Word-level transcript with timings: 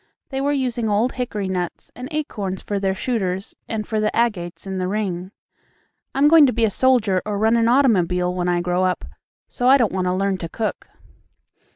They 0.29 0.41
were 0.41 0.51
using 0.51 0.89
old 0.89 1.11
hickory 1.13 1.47
nuts 1.47 1.91
and 1.95 2.07
acorns 2.09 2.63
for 2.63 2.79
their 2.79 2.95
shooters 2.95 3.55
and 3.69 3.87
for 3.87 3.99
the 3.99 4.09
agates 4.15 4.65
in 4.65 4.79
the 4.79 4.87
ring. 4.87 5.29
"I'm 6.15 6.27
going 6.27 6.47
to 6.47 6.51
be 6.51 6.65
a 6.65 6.71
soldier 6.71 7.21
or 7.23 7.37
run 7.37 7.55
an 7.55 7.67
automobile 7.67 8.33
when 8.33 8.49
I 8.49 8.61
grow 8.61 8.83
up, 8.83 9.05
so 9.47 9.67
I 9.67 9.77
don't 9.77 9.93
want 9.93 10.07
to 10.07 10.13
learn 10.15 10.39
to 10.39 10.49
cook." 10.49 10.87